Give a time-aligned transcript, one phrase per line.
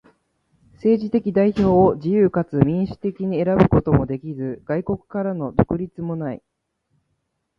[0.77, 6.41] 政治的代表を自由かつ民主的に選ぶこともできず、外国からの独立もない。